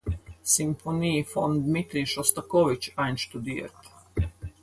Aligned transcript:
Symphonie 0.41 1.23
von 1.23 1.63
Dmitri 1.63 2.07
Schostakowitsch 2.07 2.91
einstudiert. 2.95 3.71